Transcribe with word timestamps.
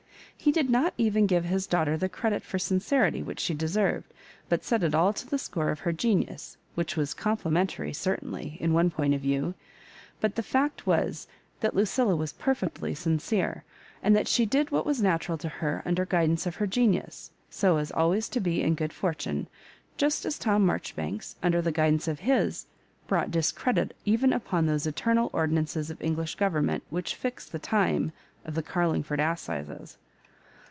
He 0.37 0.51
did 0.51 0.71
not 0.71 0.95
even 0.97 1.27
give 1.27 1.45
his 1.45 1.67
daughter 1.67 1.95
the 1.97 2.09
credit 2.09 2.41
for 2.41 2.57
sincerity 2.57 3.21
which 3.21 3.39
she 3.39 3.53
deserved, 3.53 4.11
but 4.49 4.63
set 4.63 4.81
it 4.81 4.95
all 4.95 5.13
to 5.13 5.27
the 5.29 5.37
score 5.37 5.69
of 5.69 5.81
her 5.81 5.91
genius, 5.93 6.57
which 6.73 6.95
was 6.97 7.13
complimentary, 7.13 7.93
certainly, 7.93 8.57
in 8.59 8.73
one 8.73 8.89
point 8.89 9.13
of 9.13 9.21
view; 9.21 9.53
but 10.19 10.33
the 10.33 10.41
fact 10.41 10.87
was 10.87 11.27
that 11.59 11.75
Lucilla 11.75 12.15
was 12.15 12.33
perfectly 12.33 12.95
sincere, 12.95 13.63
and 14.01 14.15
that 14.15 14.27
she 14.27 14.43
did 14.47 14.71
what 14.71 14.83
was 14.83 14.99
natural 14.99 15.37
to 15.37 15.47
her 15.47 15.83
under 15.85 16.05
guidance 16.07 16.47
of 16.47 16.55
her 16.55 16.65
genius, 16.65 17.29
so 17.51 17.77
as 17.77 17.91
always 17.91 18.27
to 18.29 18.39
be 18.39 18.63
in 18.63 18.73
good 18.73 18.93
fortune, 18.93 19.45
just 19.95 20.25
as 20.25 20.39
Tom 20.39 20.65
Marjoribanks, 20.65 21.35
under 21.43 21.61
the 21.61 21.71
guidance 21.71 22.07
of 22.07 22.21
his, 22.21 22.65
brought 23.05 23.29
discredit 23.29 23.95
even 24.05 24.33
upon 24.33 24.65
those 24.65 24.87
eternal 24.87 25.29
ordi 25.35 25.51
nances 25.53 25.91
of 25.91 26.01
English 26.01 26.33
government 26.33 26.81
which 26.89 27.13
fixed 27.13 27.51
the 27.51 27.59
time 27.59 28.11
of 28.43 28.55
the 28.55 28.63
Carlingford 28.63 29.19
assizes. 29.19 29.99